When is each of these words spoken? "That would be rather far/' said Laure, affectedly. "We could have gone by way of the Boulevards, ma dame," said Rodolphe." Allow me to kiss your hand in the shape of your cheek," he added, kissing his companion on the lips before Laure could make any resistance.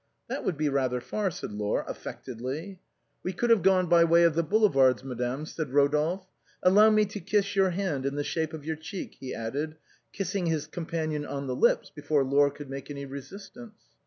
"That 0.29 0.43
would 0.43 0.57
be 0.57 0.67
rather 0.67 0.99
far/' 0.99 1.29
said 1.31 1.51
Laure, 1.51 1.85
affectedly. 1.87 2.79
"We 3.21 3.33
could 3.33 3.51
have 3.51 3.61
gone 3.61 3.87
by 3.87 4.03
way 4.03 4.23
of 4.23 4.33
the 4.33 4.41
Boulevards, 4.41 5.03
ma 5.03 5.13
dame," 5.13 5.45
said 5.45 5.69
Rodolphe." 5.69 6.25
Allow 6.63 6.89
me 6.89 7.05
to 7.05 7.19
kiss 7.19 7.55
your 7.55 7.69
hand 7.69 8.07
in 8.07 8.15
the 8.15 8.23
shape 8.23 8.51
of 8.53 8.65
your 8.65 8.77
cheek," 8.77 9.17
he 9.19 9.31
added, 9.31 9.75
kissing 10.11 10.47
his 10.47 10.65
companion 10.65 11.23
on 11.23 11.45
the 11.45 11.55
lips 11.55 11.91
before 11.91 12.23
Laure 12.23 12.49
could 12.49 12.67
make 12.67 12.89
any 12.89 13.05
resistance. 13.05 13.75